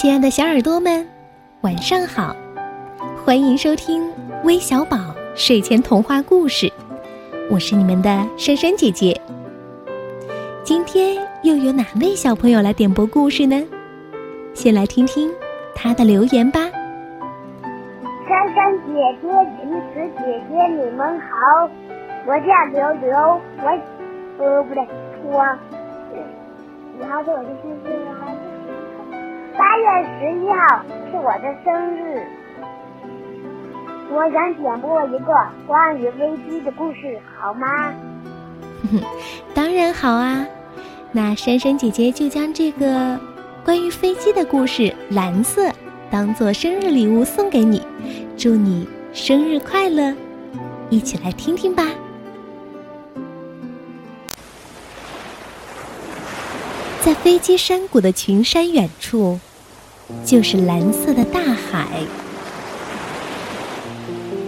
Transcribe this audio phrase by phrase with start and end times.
[0.00, 1.06] 亲爱的小耳朵们，
[1.60, 2.34] 晚上好！
[3.22, 4.10] 欢迎收听
[4.44, 4.96] 微小宝
[5.34, 6.72] 睡前童话故事，
[7.50, 9.20] 我是你们的珊珊姐姐。
[10.64, 13.62] 今天又有哪位小朋友来点播故事呢？
[14.54, 15.30] 先来听听
[15.74, 16.60] 他的留言吧。
[18.26, 19.28] 珊珊姐姐、
[19.60, 21.68] 橘子姐姐，你们好，
[22.24, 23.68] 我叫刘刘，我
[24.38, 24.82] 呃不对，
[25.24, 25.44] 我
[26.98, 28.49] 你好，我的生日
[29.58, 29.84] 八月
[30.18, 32.22] 十一号是我的生日，
[34.10, 35.34] 我想点播一个
[35.66, 37.92] 关于飞机的故事，好吗？
[39.54, 40.46] 当然好啊，
[41.12, 43.18] 那珊珊姐姐就将这个
[43.64, 45.68] 关于飞机的故事《蓝色》
[46.10, 47.82] 当做生日礼物送给你，
[48.36, 50.14] 祝你生日快乐！
[50.88, 51.84] 一起来听听吧。
[57.02, 59.38] 在飞机山谷的群山远处，
[60.22, 61.86] 就是蓝色的大海。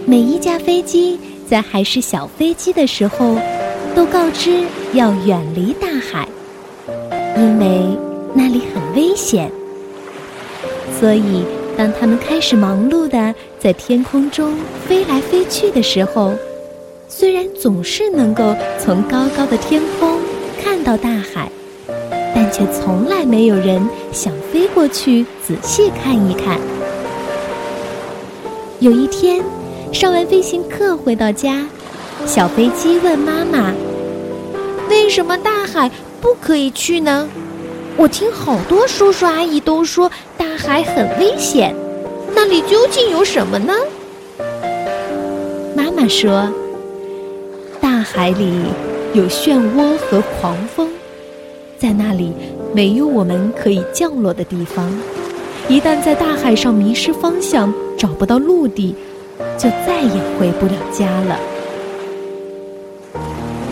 [0.05, 3.39] 每一架飞机在还是小飞机的时候，
[3.95, 6.27] 都告知要远离大海，
[7.35, 7.97] 因为
[8.35, 9.51] 那里很危险。
[10.99, 11.43] 所以，
[11.75, 14.55] 当他们开始忙碌的在天空中
[14.87, 16.31] 飞来飞去的时候，
[17.09, 20.19] 虽然总是能够从高高的天空
[20.63, 21.49] 看到大海。
[22.53, 26.59] 却从来没有人想飞过去仔细看一看。
[28.79, 29.43] 有一天，
[29.91, 31.65] 上完飞行课回到家，
[32.27, 33.73] 小飞机问妈妈
[34.87, 35.89] ：“为什么大海
[36.21, 37.27] 不可以去呢？
[37.97, 41.75] 我听好多叔叔阿姨都说大海很危险，
[42.35, 43.73] 那里究竟有什么呢？”
[45.75, 46.51] 妈妈说
[47.81, 48.53] ：“大海里
[49.13, 50.87] 有漩涡和狂风。”
[51.83, 52.31] 在那里
[52.73, 54.89] 没有我们可以降落的地方，
[55.67, 58.95] 一旦在大海上迷失方向，找不到陆地，
[59.57, 61.37] 就再也回不了家了。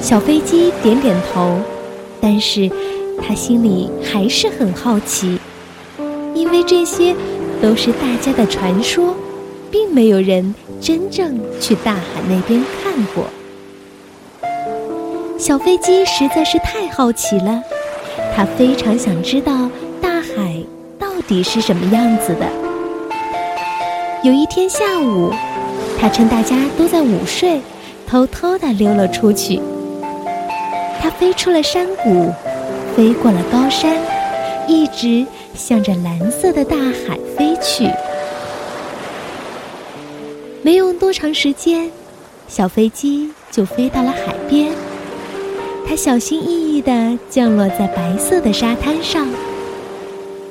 [0.02, 1.58] 小飞机点点头，
[2.19, 2.69] 但是
[3.25, 5.40] 他心里还是很好奇，
[6.34, 7.16] 因为这些
[7.62, 9.16] 都是大家的传说，
[9.72, 13.24] 并没有人真正去大海那边看过。
[15.38, 17.63] 小飞机实在是太好奇了。
[18.36, 19.70] 他非常想知道
[20.02, 20.64] 大海
[20.98, 22.48] 到底是什么样子的。
[24.24, 25.34] 有一天下午，
[26.00, 27.62] 他趁大家都在午睡，
[28.08, 29.60] 偷偷地溜了出去。
[31.02, 32.32] 他飞出了山谷，
[32.96, 33.96] 飞过了高山，
[34.68, 37.90] 一直向着蓝色的大海飞去。
[40.62, 41.90] 没用多长时间，
[42.48, 44.72] 小飞机就飞到了海边。
[45.86, 49.28] 它小心翼翼地降落在白色的沙滩上，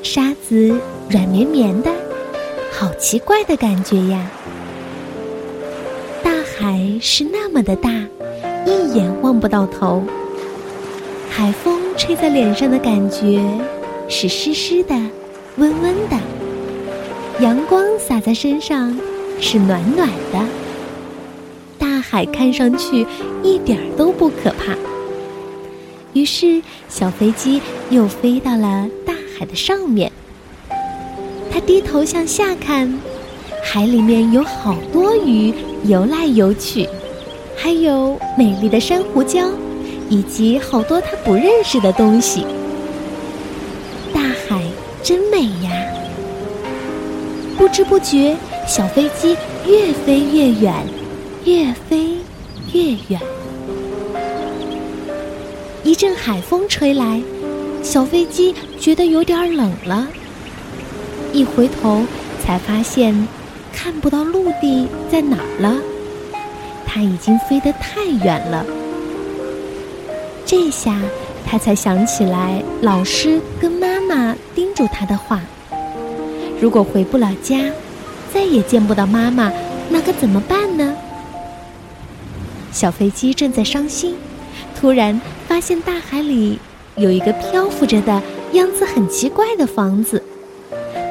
[0.02, 0.74] 沙子
[1.08, 1.90] 软绵绵的，
[2.70, 4.30] 好奇怪的感觉呀！
[6.22, 7.90] 大海是那么的大，
[8.66, 10.02] 一眼望不到头。
[11.30, 13.42] 海风吹在脸上的感觉
[14.08, 14.94] 是湿湿的、
[15.56, 16.18] 温温的，
[17.40, 18.94] 阳光洒在身上
[19.40, 20.38] 是暖暖的。
[21.78, 23.06] 大海看上去
[23.42, 24.76] 一点都不可怕。
[26.12, 30.10] 于是，小飞机又飞到了大海的上面。
[31.52, 33.00] 它低头向下看，
[33.62, 35.54] 海里面有好多鱼
[35.84, 36.88] 游来游去，
[37.56, 39.50] 还有美丽的珊瑚礁，
[40.08, 42.44] 以及好多它不认识的东西。
[44.12, 44.62] 大海
[45.02, 45.70] 真美呀！
[47.56, 50.74] 不知不觉，小飞机越飞越远，
[51.44, 52.16] 越飞
[52.72, 53.20] 越远。
[55.90, 57.20] 一阵海风吹来，
[57.82, 60.06] 小飞机觉得有点冷了。
[61.32, 62.04] 一回头，
[62.40, 63.26] 才发现
[63.72, 65.78] 看不到陆地在哪儿了。
[66.86, 68.64] 它已经飞得太远了。
[70.46, 70.96] 这下，
[71.44, 75.40] 他才想起来老师跟妈妈叮嘱他的话：
[76.60, 77.68] 如果回不了家，
[78.32, 79.52] 再也见不到妈妈，
[79.88, 80.94] 那可怎么办呢？
[82.70, 84.14] 小飞机正在伤心。
[84.78, 85.20] 突然
[85.50, 86.60] 发现大海里
[86.94, 90.22] 有一个漂浮着的样子很奇怪的房子，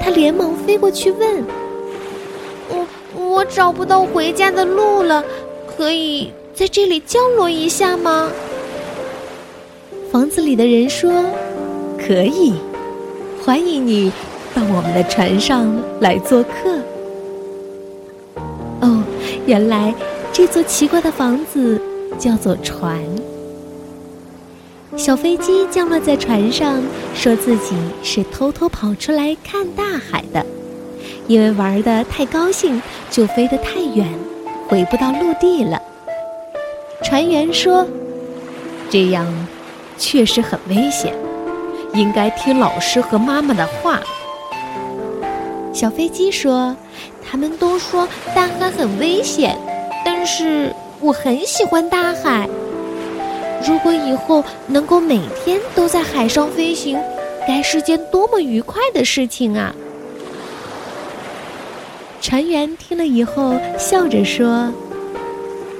[0.02, 1.44] 他连忙飞过去问
[2.72, 2.88] ：“我
[3.22, 5.22] 我找不到回家的路了，
[5.68, 8.32] 可以在这里降落一下吗？”
[10.10, 11.12] 房子里的人说
[12.00, 12.54] ：“可以，
[13.44, 14.10] 欢迎你
[14.56, 15.70] 到我们的船上
[16.00, 16.80] 来做客。”
[18.80, 19.04] 哦，
[19.46, 19.94] 原来
[20.32, 21.78] 这座奇怪的房子
[22.18, 23.04] 叫做船。
[25.00, 26.84] 小飞机降落在船上，
[27.16, 27.74] 说自己
[28.04, 30.46] 是偷偷跑出来看大海的，
[31.26, 34.06] 因为玩的太高兴，就飞得太远，
[34.68, 35.82] 回不到陆地了。
[37.02, 37.88] 船员说
[38.92, 39.26] ：“这样
[39.98, 41.16] 确实很危险，
[41.94, 44.02] 应该听老师和妈妈的话。”
[45.74, 46.76] 小飞机说
[47.26, 48.06] ：“他们都说
[48.36, 49.58] 大海很危险，
[50.04, 52.50] 但是我很喜欢大海。”
[53.68, 57.00] 如果以后能够每天都在海上飞行，
[57.48, 59.74] 该是件多么愉快的事情啊！
[62.22, 64.72] 船员听了以后笑着说：“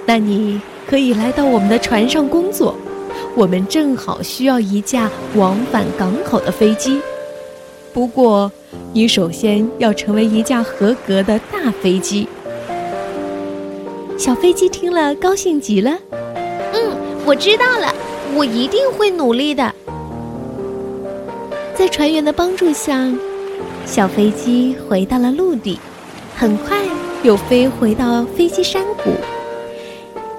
[0.06, 2.76] 那你可以来到我们的船上工作，
[3.36, 7.02] 我们正好需要一架往返港口的飞机。
[7.94, 8.52] 不过，
[8.94, 12.28] 你首先要成为一架合格的大飞机。”
[14.18, 15.98] 小飞机听了，高兴极了。
[17.30, 17.94] 我知道了，
[18.34, 19.72] 我一定会努力的。
[21.76, 23.08] 在船员的帮助下，
[23.86, 25.80] 小飞机回到了陆地，
[26.36, 26.80] 很快
[27.22, 29.12] 又飞回到飞机山谷。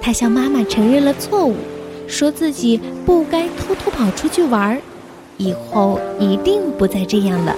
[0.02, 1.54] 他向妈妈承认了错误，
[2.08, 4.78] 说自己不该偷偷跑出去玩儿，
[5.36, 7.54] 以后一定不再这样了。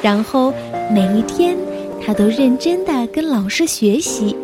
[0.00, 0.54] 然后
[0.90, 1.54] 每一天，
[2.02, 4.34] 他都认真的跟老师学习。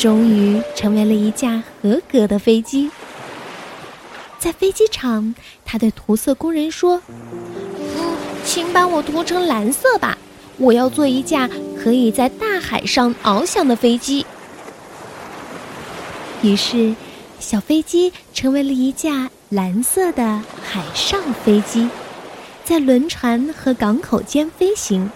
[0.00, 2.90] 终于成为了一架合格的飞机。
[4.38, 10.16] 在飞机场，他对涂色工人说：“嗯，请把我涂成蓝色吧，
[10.56, 11.46] 我要做一架
[11.78, 14.24] 可以在大海上翱翔的飞机。”
[16.40, 16.94] 于是，
[17.38, 21.90] 小飞机成为了一架蓝色的海上飞机，
[22.64, 25.10] 在轮船和港口间飞行，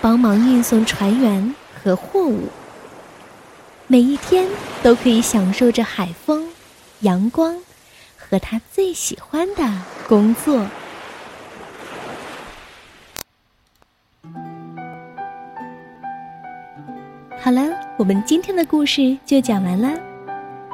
[0.00, 1.54] 帮忙运送船员
[1.84, 2.48] 和货物。
[3.94, 4.48] 每一天
[4.82, 6.48] 都可以享受着海风、
[7.02, 7.56] 阳光
[8.16, 9.62] 和他最喜欢的
[10.08, 10.66] 工作。
[17.38, 19.96] 好了，我们今天的故事就讲完了。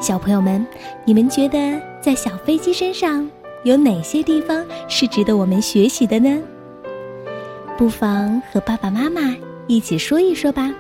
[0.01, 0.67] 小朋友们，
[1.05, 3.31] 你们觉得在小飞机身上
[3.65, 6.41] 有哪些地方是值得我们学习的呢？
[7.77, 9.37] 不妨和爸爸妈妈
[9.67, 10.73] 一起说一说吧。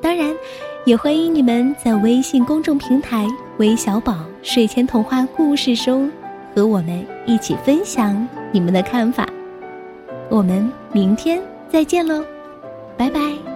[0.00, 0.32] 当然。
[0.84, 3.24] 也欢迎你们在微信公众平台
[3.58, 6.10] “微小宝睡前童话故事”中
[6.54, 9.28] 和我们一起分享你们的看法。
[10.28, 12.24] 我们明天再见喽，
[12.96, 13.51] 拜拜。